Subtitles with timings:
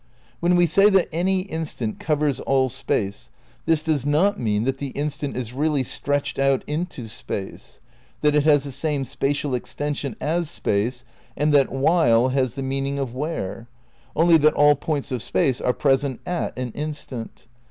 [0.39, 3.29] When we say that any instant covers all space,
[3.67, 7.79] this does not mean that the instant is really stretched out into Space,
[8.21, 11.05] that it has the same spatial extension as space
[11.37, 13.67] and that "while" has the meaning of "where,"
[14.15, 17.45] only that all points of Space are present at an instant.